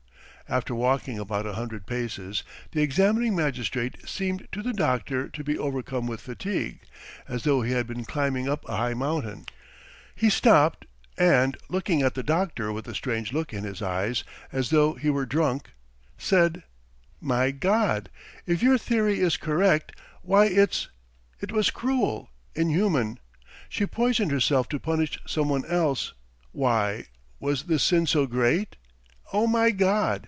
After 0.49 0.75
walking 0.75 1.17
about 1.17 1.45
a 1.45 1.53
hundred 1.53 1.87
paces, 1.87 2.43
the 2.73 2.81
examining 2.81 3.33
magistrate 3.37 4.05
seemed 4.05 4.49
to 4.51 4.61
the 4.61 4.73
doctor 4.73 5.29
to 5.29 5.43
be 5.45 5.57
overcome 5.57 6.07
with 6.07 6.19
fatigue, 6.19 6.81
as 7.25 7.43
though 7.45 7.61
he 7.61 7.71
had 7.71 7.87
been 7.87 8.03
climbing 8.03 8.49
up 8.49 8.67
a 8.67 8.75
high 8.75 8.93
mountain. 8.93 9.45
He 10.13 10.29
stopped 10.29 10.87
and, 11.17 11.55
looking 11.69 12.01
at 12.01 12.15
the 12.15 12.21
doctor 12.23 12.73
with 12.73 12.85
a 12.89 12.93
strange 12.93 13.31
look 13.31 13.53
in 13.53 13.63
his 13.63 13.81
eyes, 13.81 14.25
as 14.51 14.71
though 14.71 14.95
he 14.95 15.09
were 15.09 15.25
drunk, 15.25 15.69
said: 16.17 16.63
"My 17.21 17.51
God, 17.51 18.09
if 18.45 18.61
your 18.61 18.77
theory 18.77 19.21
is 19.21 19.37
correct, 19.37 19.93
why 20.21 20.47
it's... 20.47 20.89
it 21.39 21.53
was 21.53 21.71
cruel, 21.71 22.29
inhuman! 22.55 23.19
She 23.69 23.85
poisoned 23.85 24.31
herself 24.31 24.67
to 24.69 24.79
punish 24.81 25.17
some 25.25 25.47
one 25.47 25.63
else! 25.63 26.11
Why, 26.51 27.05
was 27.39 27.63
the 27.67 27.79
sin 27.79 28.05
so 28.05 28.27
great? 28.27 28.75
Oh, 29.31 29.47
my 29.47 29.71
God! 29.71 30.19